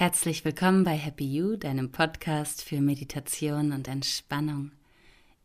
Herzlich 0.00 0.46
willkommen 0.46 0.82
bei 0.82 0.96
Happy 0.96 1.26
You, 1.26 1.56
deinem 1.56 1.92
Podcast 1.92 2.64
für 2.64 2.80
Meditation 2.80 3.72
und 3.72 3.86
Entspannung. 3.86 4.72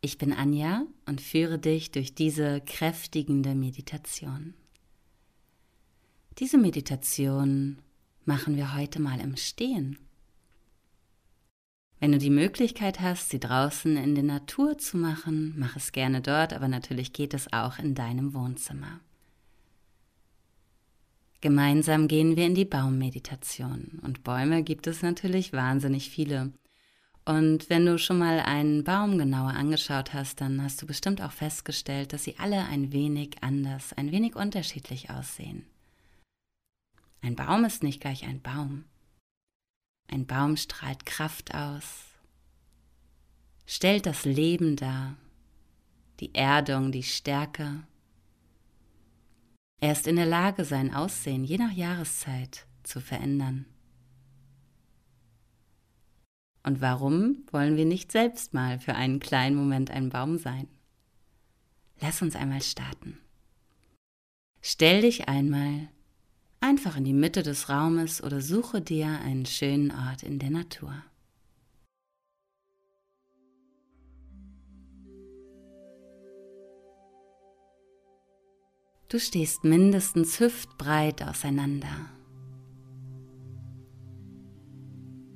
Ich 0.00 0.16
bin 0.16 0.32
Anja 0.32 0.86
und 1.04 1.20
führe 1.20 1.58
dich 1.58 1.90
durch 1.90 2.14
diese 2.14 2.62
kräftigende 2.62 3.54
Meditation. 3.54 4.54
Diese 6.38 6.56
Meditation 6.56 7.82
machen 8.24 8.56
wir 8.56 8.74
heute 8.74 8.98
mal 8.98 9.20
im 9.20 9.36
Stehen. 9.36 9.98
Wenn 12.00 12.12
du 12.12 12.18
die 12.18 12.30
Möglichkeit 12.30 13.00
hast, 13.00 13.28
sie 13.28 13.40
draußen 13.40 13.98
in 13.98 14.14
der 14.14 14.24
Natur 14.24 14.78
zu 14.78 14.96
machen, 14.96 15.52
mach 15.58 15.76
es 15.76 15.92
gerne 15.92 16.22
dort, 16.22 16.54
aber 16.54 16.68
natürlich 16.68 17.12
geht 17.12 17.34
es 17.34 17.52
auch 17.52 17.78
in 17.78 17.94
deinem 17.94 18.32
Wohnzimmer. 18.32 19.00
Gemeinsam 21.40 22.08
gehen 22.08 22.36
wir 22.36 22.46
in 22.46 22.54
die 22.54 22.64
Baummeditation 22.64 24.00
und 24.02 24.24
Bäume 24.24 24.62
gibt 24.62 24.86
es 24.86 25.02
natürlich 25.02 25.52
wahnsinnig 25.52 26.10
viele. 26.10 26.52
Und 27.24 27.68
wenn 27.68 27.84
du 27.84 27.98
schon 27.98 28.18
mal 28.18 28.40
einen 28.40 28.84
Baum 28.84 29.18
genauer 29.18 29.50
angeschaut 29.50 30.14
hast, 30.14 30.40
dann 30.40 30.62
hast 30.62 30.80
du 30.80 30.86
bestimmt 30.86 31.20
auch 31.20 31.32
festgestellt, 31.32 32.12
dass 32.12 32.24
sie 32.24 32.36
alle 32.38 32.64
ein 32.66 32.92
wenig 32.92 33.42
anders, 33.42 33.92
ein 33.94 34.12
wenig 34.12 34.36
unterschiedlich 34.36 35.10
aussehen. 35.10 35.66
Ein 37.22 37.34
Baum 37.34 37.64
ist 37.64 37.82
nicht 37.82 38.00
gleich 38.00 38.24
ein 38.24 38.40
Baum. 38.40 38.84
Ein 40.08 40.26
Baum 40.26 40.56
strahlt 40.56 41.04
Kraft 41.04 41.54
aus, 41.54 42.04
stellt 43.66 44.06
das 44.06 44.24
Leben 44.24 44.76
dar, 44.76 45.16
die 46.20 46.32
Erdung, 46.32 46.92
die 46.92 47.02
Stärke. 47.02 47.82
Er 49.80 49.92
ist 49.92 50.06
in 50.06 50.16
der 50.16 50.26
Lage, 50.26 50.64
sein 50.64 50.94
Aussehen 50.94 51.44
je 51.44 51.58
nach 51.58 51.72
Jahreszeit 51.72 52.66
zu 52.82 53.00
verändern. 53.00 53.66
Und 56.62 56.80
warum 56.80 57.44
wollen 57.52 57.76
wir 57.76 57.84
nicht 57.84 58.10
selbst 58.10 58.54
mal 58.54 58.80
für 58.80 58.94
einen 58.94 59.20
kleinen 59.20 59.56
Moment 59.56 59.90
ein 59.90 60.08
Baum 60.08 60.38
sein? 60.38 60.66
Lass 62.00 62.22
uns 62.22 62.34
einmal 62.34 62.62
starten. 62.62 63.18
Stell 64.60 65.02
dich 65.02 65.28
einmal 65.28 65.88
einfach 66.60 66.96
in 66.96 67.04
die 67.04 67.12
Mitte 67.12 67.42
des 67.42 67.68
Raumes 67.68 68.22
oder 68.22 68.40
suche 68.40 68.80
dir 68.80 69.06
einen 69.20 69.46
schönen 69.46 69.92
Ort 69.92 70.24
in 70.24 70.40
der 70.40 70.50
Natur. 70.50 70.92
Du 79.08 79.20
stehst 79.20 79.62
mindestens 79.62 80.40
hüftbreit 80.40 81.22
auseinander. 81.22 82.10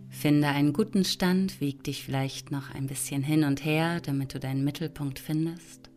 Finde 0.08 0.48
einen 0.48 0.72
guten 0.72 1.04
Stand, 1.04 1.60
wieg 1.60 1.84
dich 1.84 2.04
vielleicht 2.04 2.50
noch 2.50 2.74
ein 2.74 2.88
bisschen 2.88 3.22
hin 3.22 3.44
und 3.44 3.64
her, 3.64 4.00
damit 4.00 4.34
du 4.34 4.40
deinen 4.40 4.64
Mittelpunkt 4.64 5.20
findest. 5.20 5.88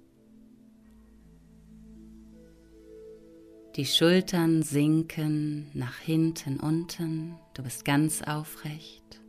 Die 3.75 3.87
Schultern 3.87 4.61
sinken 4.61 5.67
nach 5.73 5.97
hinten 5.97 6.59
unten. 6.59 7.33
Du 7.55 7.63
bist 7.63 7.85
ganz 7.85 8.21
aufrecht. 8.21 9.19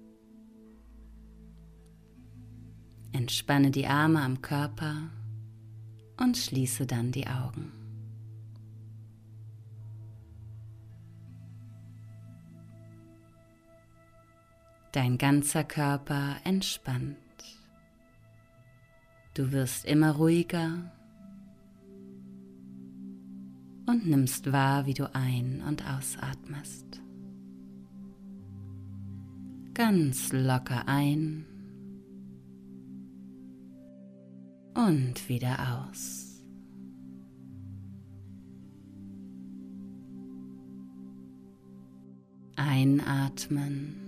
Entspanne 3.13 3.71
die 3.71 3.87
Arme 3.87 4.21
am 4.21 4.43
Körper 4.43 5.09
und 6.21 6.37
schließe 6.37 6.87
dann 6.87 7.11
die 7.11 7.27
Augen. 7.27 7.84
Dein 14.95 15.19
ganzer 15.19 15.65
Körper 15.65 16.37
entspannt. 16.45 17.17
Du 19.35 19.51
wirst 19.51 19.87
immer 19.87 20.13
ruhiger 20.13 20.93
und 23.87 24.07
nimmst 24.07 24.53
wahr, 24.53 24.87
wie 24.87 24.95
du 24.95 25.13
ein- 25.13 25.65
und 25.67 25.85
ausatmest. 25.85 27.03
Ganz 29.75 30.33
locker 30.33 30.87
ein 30.87 31.45
und 34.77 35.29
wieder 35.29 35.89
aus. 35.91 36.41
Einatmen 42.55 44.04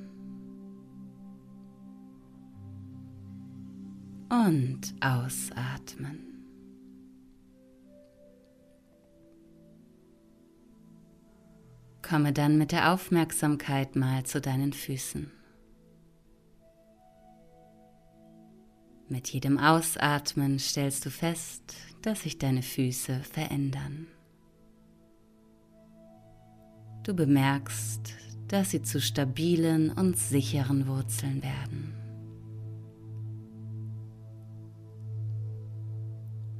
und 4.44 4.94
ausatmen. 5.00 6.20
Komme 12.02 12.32
dann 12.32 12.58
mit 12.58 12.70
der 12.72 12.92
Aufmerksamkeit 12.92 13.96
mal 13.96 14.25
zu 14.25 14.41
deinen 14.41 14.72
Füßen. 14.72 15.30
Mit 19.08 19.28
jedem 19.28 19.58
Ausatmen 19.58 20.58
stellst 20.58 21.06
du 21.06 21.10
fest, 21.10 21.75
dass 22.02 22.22
sich 22.22 22.38
deine 22.38 22.62
Füße 22.62 23.20
verändern. 23.20 24.06
Du 27.04 27.14
bemerkst, 27.14 28.14
dass 28.48 28.72
sie 28.72 28.82
zu 28.82 29.00
stabilen 29.00 29.91
und 29.91 30.16
sicheren 30.16 30.86
Wurzeln 30.86 31.42
werden. 31.42 32.06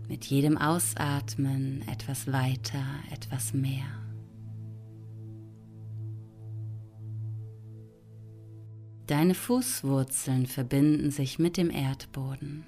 Mit 0.09 0.25
jedem 0.27 0.57
Ausatmen 0.57 1.83
etwas 1.89 2.31
weiter, 2.31 2.85
etwas 3.11 3.53
mehr. 3.53 3.87
Deine 9.07 9.35
Fußwurzeln 9.35 10.47
verbinden 10.47 11.11
sich 11.11 11.39
mit 11.39 11.57
dem 11.57 11.71
Erdboden 11.71 12.65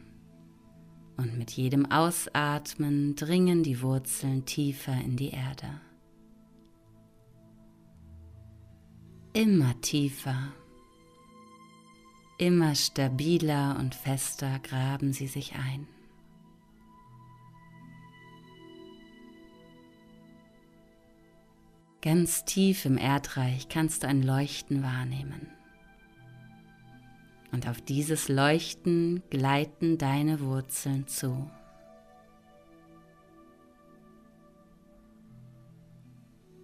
und 1.16 1.36
mit 1.36 1.50
jedem 1.50 1.90
Ausatmen 1.90 3.16
dringen 3.16 3.64
die 3.64 3.82
Wurzeln 3.82 4.44
tiefer 4.44 4.94
in 4.94 5.16
die 5.16 5.30
Erde. 5.30 5.80
Immer 9.32 9.80
tiefer, 9.80 10.52
immer 12.38 12.74
stabiler 12.76 13.76
und 13.78 13.94
fester 13.96 14.60
graben 14.60 15.12
sie 15.12 15.26
sich 15.26 15.54
ein. 15.56 15.88
Ganz 22.00 22.44
tief 22.44 22.84
im 22.84 22.96
Erdreich 22.96 23.68
kannst 23.68 24.02
du 24.02 24.06
ein 24.06 24.22
Leuchten 24.22 24.84
wahrnehmen. 24.84 25.48
Und 27.50 27.66
auf 27.66 27.80
dieses 27.80 28.28
Leuchten 28.28 29.22
gleiten 29.30 29.98
deine 29.98 30.40
Wurzeln 30.40 31.08
zu. 31.08 31.50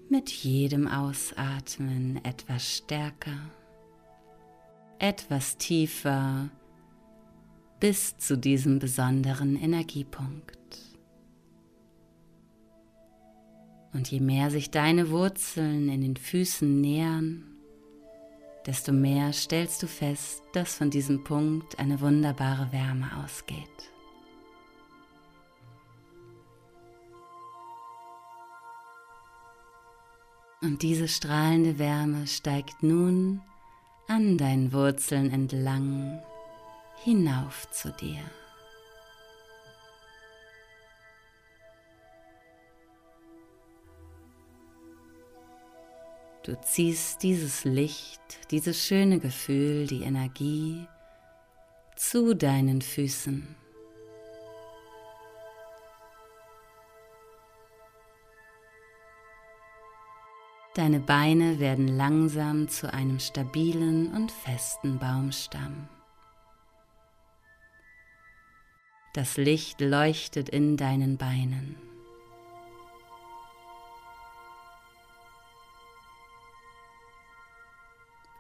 Mit 0.09 0.31
jedem 0.31 0.87
Ausatmen 0.87 2.25
etwas 2.25 2.77
stärker, 2.77 3.39
etwas 5.01 5.57
tiefer 5.57 6.49
bis 7.81 8.17
zu 8.19 8.39
diesem 8.39 8.79
besonderen 8.79 9.61
Energiepunkt. 9.61 10.64
Und 13.95 14.11
je 14.11 14.21
mehr 14.21 14.51
sich 14.51 14.71
deine 14.71 15.11
Wurzeln 15.11 15.89
in 15.89 16.03
den 16.03 16.17
Füßen 16.17 16.81
nähern, 16.81 17.45
desto 18.67 18.93
mehr 18.93 19.33
stellst 19.33 19.83
du 19.83 19.87
fest, 19.87 20.43
dass 20.53 20.75
von 20.75 20.91
diesem 20.91 21.23
Punkt 21.23 21.79
eine 21.79 22.01
wunderbare 22.01 22.73
Wärme 22.73 23.09
ausgeht. 23.23 23.59
Und 30.61 30.83
diese 30.83 31.09
strahlende 31.09 31.79
Wärme 31.79 32.27
steigt 32.27 32.83
nun 32.83 33.43
an 34.09 34.39
deinen 34.39 34.73
Wurzeln 34.73 35.31
entlang 35.31 36.21
hinauf 37.05 37.71
zu 37.71 37.93
dir. 37.93 38.19
Du 46.45 46.61
ziehst 46.61 47.23
dieses 47.23 47.65
Licht, 47.65 48.21
dieses 48.51 48.87
schöne 48.87 49.19
Gefühl, 49.19 49.87
die 49.87 50.03
Energie 50.03 50.87
zu 51.97 52.35
deinen 52.35 52.83
Füßen. 52.83 53.57
Deine 60.75 61.01
Beine 61.01 61.61
werden 61.61 61.89
langsam 61.89 62.69
zu 62.69 62.93
einem 62.93 63.21
stabilen 63.21 64.13
und 64.13 64.31
festen 64.31 64.99
Baumstamm. 64.99 65.89
Das 69.15 69.39
Licht 69.39 69.81
leuchtet 69.81 70.51
in 70.51 70.77
deinen 70.77 71.17
Beinen. 71.17 71.94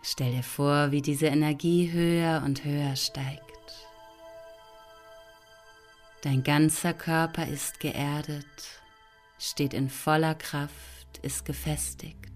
Stell 0.06 0.32
dir 0.32 0.42
vor, 0.42 0.90
wie 0.90 1.00
diese 1.00 1.28
Energie 1.28 1.90
höher 1.90 2.42
und 2.44 2.62
höher 2.62 2.94
steigt. 2.94 3.40
Dein 6.20 6.42
ganzer 6.42 6.92
Körper 6.92 7.48
ist 7.48 7.80
geerdet, 7.80 8.44
steht 9.38 9.72
in 9.72 9.88
voller 9.88 10.34
Kraft, 10.34 11.18
ist 11.22 11.46
gefestigt. 11.46 12.30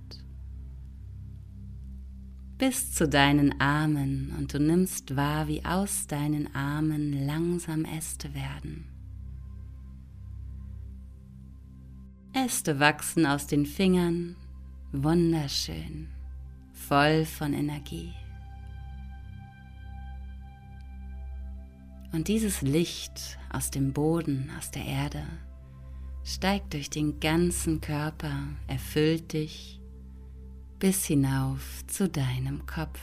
Bis 2.56 2.94
zu 2.94 3.06
deinen 3.06 3.61
Armen 3.61 4.35
und 4.38 4.55
du 4.55 4.61
nimmst 4.61 5.15
wahr, 5.15 5.47
wie 5.47 5.62
aus 5.67 6.06
deinen 6.06 6.55
Armen 6.55 7.26
langsam 7.26 7.85
Äste 7.85 8.32
werden. 8.32 8.87
Äste 12.32 12.81
wachsen 12.81 13.26
aus 13.26 13.47
den 13.47 13.67
Fingern, 13.67 14.37
wunderschön, 14.93 16.09
voll 16.88 17.26
von 17.26 17.52
Energie. 17.52 18.14
Und 22.12 22.29
dieses 22.29 22.62
Licht 22.62 23.38
aus 23.52 23.70
dem 23.70 23.93
Boden, 23.93 24.50
aus 24.58 24.70
der 24.70 24.87
Erde, 24.87 25.23
steigt 26.25 26.73
durch 26.73 26.88
den 26.88 27.20
ganzen 27.20 27.82
Körper, 27.82 28.32
erfüllt 28.67 29.35
dich 29.35 29.81
bis 30.79 31.05
hinauf 31.05 31.87
zu 31.87 32.08
deinem 32.08 32.64
Kopf. 32.64 33.00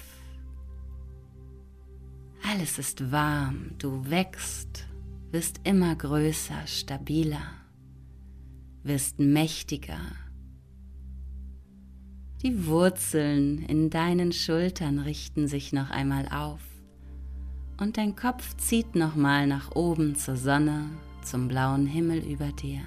Alles 2.50 2.80
ist 2.80 3.12
warm, 3.12 3.72
du 3.78 4.10
wächst, 4.10 4.88
wirst 5.32 5.62
immer 5.64 5.96
größer, 5.96 6.66
stabiler, 6.66 7.52
wirst 8.84 9.20
mächtiger. 9.20 10.25
Die 12.44 12.68
Wurzeln 12.68 13.64
in 13.66 13.90
deinen 13.90 14.32
Schultern 14.32 15.00
richten 15.00 15.48
sich 15.48 15.74
noch 15.74 15.90
einmal 15.90 16.28
auf 16.28 16.60
und 17.80 17.98
dein 17.98 18.16
Kopf 18.16 18.56
zieht 18.58 18.96
nochmal 18.96 19.48
nach 19.48 19.76
oben 19.76 20.16
zur 20.16 20.36
Sonne, 20.36 20.90
zum 21.24 21.48
blauen 21.48 21.88
Himmel 21.88 22.20
über 22.20 22.52
dir. 22.52 22.82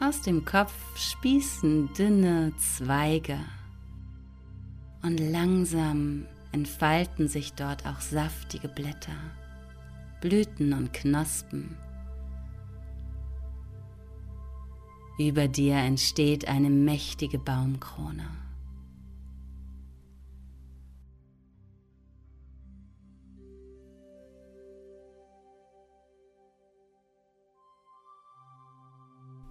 Aus 0.00 0.20
dem 0.22 0.44
Kopf 0.44 0.72
spießen 0.96 1.92
dünne 1.94 2.52
Zweige 2.56 3.38
und 5.02 5.18
langsam 5.18 6.26
entfalten 6.52 7.28
sich 7.28 7.54
dort 7.54 7.84
auch 7.86 8.00
saftige 8.00 8.68
Blätter, 8.68 9.16
Blüten 10.20 10.72
und 10.72 10.92
Knospen. 10.92 11.76
Über 15.18 15.48
dir 15.48 15.74
entsteht 15.74 16.46
eine 16.46 16.70
mächtige 16.70 17.40
Baumkrone. 17.40 18.24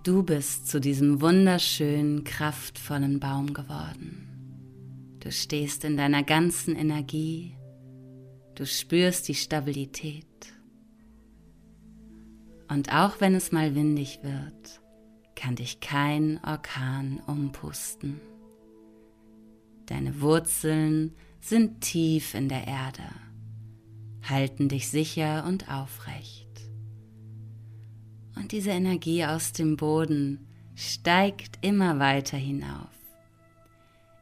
Du 0.04 0.24
bist 0.24 0.70
zu 0.70 0.80
diesem 0.80 1.20
wunderschönen, 1.20 2.24
kraftvollen 2.24 3.20
Baum 3.20 3.54
geworden. 3.54 5.18
Du 5.20 5.34
stehst 5.34 5.84
in 5.84 5.98
deiner 5.98 6.24
ganzen 6.24 6.78
Energie. 6.78 7.58
Du 8.56 8.66
spürst 8.66 9.28
die 9.28 9.36
Stabilität. 9.36 10.26
Und 12.70 12.94
auch 12.94 13.20
wenn 13.20 13.36
es 13.36 13.52
mal 13.52 13.76
windig 13.76 14.20
wird, 14.24 14.82
kann 15.38 15.56
dich 15.56 15.80
kein 15.80 16.44
Orkan 16.44 17.22
umpusten. 17.28 18.20
Deine 19.86 20.20
Wurzeln 20.20 21.14
sind 21.40 21.80
tief 21.82 22.34
in 22.34 22.50
der 22.50 22.68
Erde, 22.68 23.04
halten 24.28 24.68
dich 24.68 24.90
sicher 24.90 25.46
und 25.46 25.72
aufrecht. 25.72 26.48
Und 28.36 28.52
diese 28.52 28.72
Energie 28.72 29.24
aus 29.26 29.54
dem 29.54 29.78
Boden 29.78 30.48
steigt 30.76 31.60
immer 31.62 32.00
weiter 32.00 32.38
hinauf. 32.38 32.90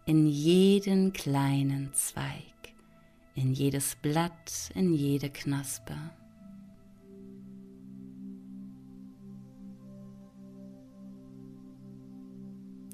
In 0.05 0.27
jeden 0.27 1.13
kleinen 1.13 1.93
Zweig, 1.93 2.73
in 3.33 3.53
jedes 3.53 3.95
Blatt, 3.95 4.69
in 4.75 4.93
jede 4.93 5.29
Knospe. 5.29 5.95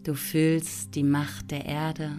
Du 0.03 0.15
fühlst 0.15 0.95
die 0.95 1.03
Macht 1.03 1.51
der 1.51 1.65
Erde. 1.65 2.11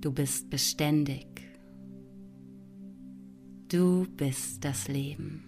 Du 0.00 0.12
bist 0.12 0.50
beständig. 0.50 1.26
Du 3.68 4.06
bist 4.16 4.64
das 4.64 4.88
Leben. 4.88 5.44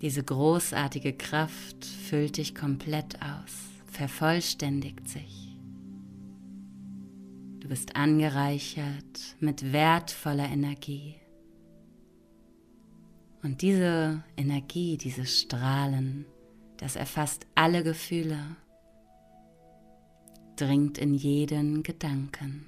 Diese 0.00 0.22
großartige 0.22 1.14
Kraft 1.14 1.84
füllt 1.84 2.36
dich 2.36 2.54
komplett 2.54 3.20
aus, 3.22 3.70
vervollständigt 3.86 5.08
sich. 5.08 5.56
Du 7.60 7.68
bist 7.68 7.96
angereichert 7.96 9.36
mit 9.40 9.72
wertvoller 9.72 10.48
Energie. 10.48 11.16
Und 13.44 13.60
diese 13.60 14.24
Energie, 14.38 14.96
dieses 14.96 15.42
Strahlen, 15.42 16.24
das 16.78 16.96
erfasst 16.96 17.46
alle 17.54 17.84
Gefühle, 17.84 18.38
dringt 20.56 20.96
in 20.96 21.12
jeden 21.12 21.82
Gedanken. 21.82 22.64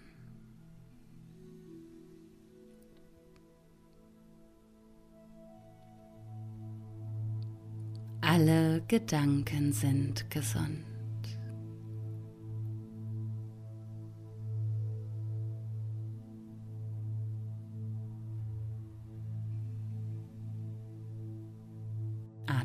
Alle 8.20 8.82
Gedanken 8.86 9.72
sind 9.72 10.30
gesund. 10.30 10.95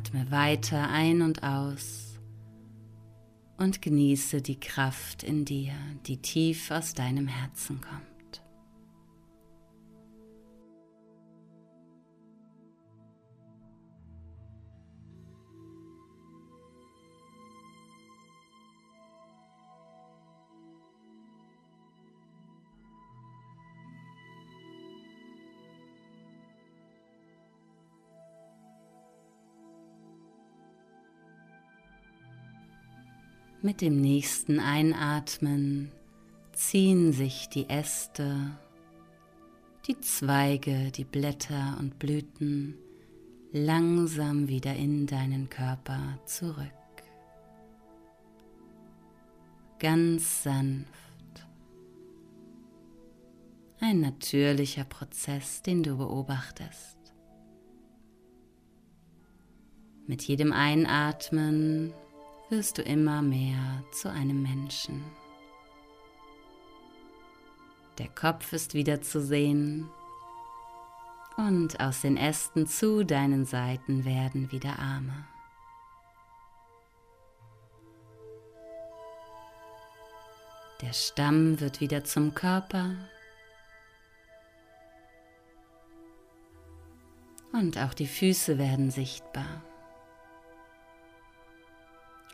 Atme 0.02 0.30
weiter 0.32 0.88
ein 0.90 1.22
und 1.22 1.44
aus 1.44 2.18
und 3.56 3.80
genieße 3.82 4.42
die 4.42 4.58
Kraft 4.58 5.22
in 5.22 5.44
dir, 5.44 5.74
die 6.06 6.16
tief 6.16 6.72
aus 6.72 6.92
deinem 6.92 7.28
Herzen 7.28 7.80
kommt. 7.80 8.11
Mit 33.64 33.80
dem 33.80 34.00
nächsten 34.00 34.58
Einatmen 34.58 35.92
ziehen 36.52 37.12
sich 37.12 37.48
die 37.48 37.68
Äste, 37.68 38.58
die 39.86 40.00
Zweige, 40.00 40.90
die 40.90 41.04
Blätter 41.04 41.76
und 41.78 42.00
Blüten 42.00 42.74
langsam 43.52 44.48
wieder 44.48 44.74
in 44.74 45.06
deinen 45.06 45.48
Körper 45.48 46.18
zurück. 46.24 46.72
Ganz 49.78 50.42
sanft. 50.42 51.46
Ein 53.78 54.00
natürlicher 54.00 54.84
Prozess, 54.84 55.62
den 55.62 55.84
du 55.84 55.98
beobachtest. 55.98 56.96
Mit 60.08 60.22
jedem 60.22 60.50
Einatmen 60.52 61.92
wirst 62.52 62.76
du 62.76 62.82
immer 62.82 63.22
mehr 63.22 63.82
zu 63.92 64.10
einem 64.10 64.42
Menschen. 64.42 65.02
Der 67.96 68.08
Kopf 68.08 68.52
ist 68.52 68.74
wieder 68.74 69.00
zu 69.00 69.22
sehen, 69.22 69.88
Und 71.38 71.80
aus 71.80 72.02
den 72.02 72.18
Ästen 72.18 72.66
zu 72.66 73.06
deinen 73.06 73.46
Seiten 73.46 74.04
werden 74.04 74.52
wieder 74.52 74.78
Arme. 74.78 75.24
Der 80.82 80.92
Stamm 80.92 81.58
wird 81.58 81.80
wieder 81.80 82.04
zum 82.04 82.34
Körper. 82.34 82.94
Und 87.54 87.78
auch 87.78 87.94
die 87.94 88.06
Füße 88.06 88.58
werden 88.58 88.90
sichtbar. 88.90 89.62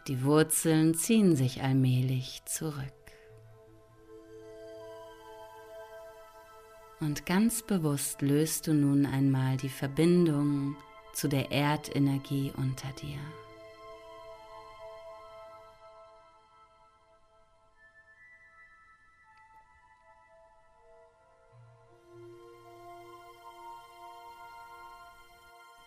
Die 0.09 0.25
Wurzeln 0.25 0.95
ziehen 0.95 1.37
sich 1.37 1.63
allmählich 1.63 2.41
zurück. 2.47 2.75
Und 7.01 7.27
ganz 7.27 7.63
bewusst 7.63 8.23
löst 8.23 8.67
du 8.67 8.73
nun 8.73 9.05
einmal 9.05 9.59
die 9.59 9.69
Verbindung 9.69 10.77
zu 11.13 11.29
der 11.29 11.53
Erdenergie 11.53 12.51
unter 12.57 12.89
dir. 12.93 13.19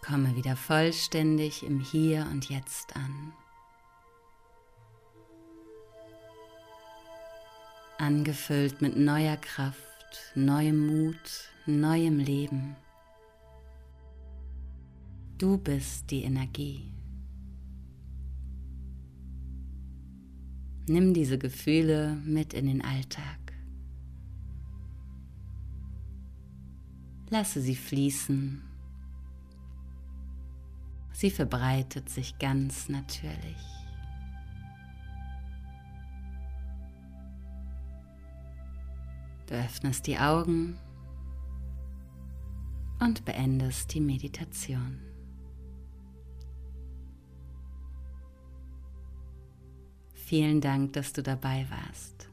Komme 0.05 0.35
wieder 0.35 0.55
vollständig 0.55 1.63
im 1.63 1.79
Hier 1.79 2.27
und 2.31 2.49
Jetzt 2.49 2.95
an. 2.95 3.33
Angefüllt 8.01 8.81
mit 8.81 8.97
neuer 8.97 9.37
Kraft, 9.37 10.33
neuem 10.33 10.87
Mut, 10.87 11.51
neuem 11.67 12.17
Leben. 12.17 12.75
Du 15.37 15.59
bist 15.59 16.09
die 16.09 16.23
Energie. 16.23 16.91
Nimm 20.87 21.13
diese 21.13 21.37
Gefühle 21.37 22.15
mit 22.25 22.55
in 22.55 22.65
den 22.65 22.81
Alltag. 22.81 23.37
Lasse 27.29 27.61
sie 27.61 27.75
fließen 27.75 28.63
Sie 31.13 31.29
verbreitet 31.29 32.09
sich 32.09 32.39
ganz 32.39 32.89
natürlich. 32.89 33.80
Du 39.51 39.57
öffnest 39.57 40.07
die 40.07 40.17
Augen 40.17 40.79
und 43.01 43.25
beendest 43.25 43.93
die 43.93 43.99
Meditation. 43.99 44.97
Vielen 50.13 50.61
Dank, 50.61 50.93
dass 50.93 51.11
du 51.11 51.21
dabei 51.21 51.67
warst. 51.69 52.29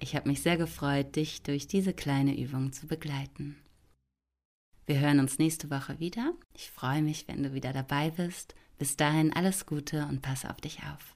Ich 0.00 0.16
habe 0.16 0.28
mich 0.28 0.42
sehr 0.42 0.56
gefreut, 0.56 1.14
dich 1.14 1.44
durch 1.44 1.68
diese 1.68 1.92
kleine 1.92 2.36
Übung 2.36 2.72
zu 2.72 2.88
begleiten. 2.88 3.54
Wir 4.86 4.98
hören 4.98 5.20
uns 5.20 5.38
nächste 5.38 5.70
Woche 5.70 6.00
wieder. 6.00 6.34
Ich 6.54 6.72
freue 6.72 7.02
mich, 7.02 7.28
wenn 7.28 7.44
du 7.44 7.52
wieder 7.52 7.72
dabei 7.72 8.10
bist. 8.10 8.56
Bis 8.78 8.96
dahin 8.96 9.32
alles 9.32 9.64
Gute 9.64 10.08
und 10.08 10.22
passe 10.22 10.50
auf 10.50 10.60
dich 10.60 10.80
auf. 10.92 11.14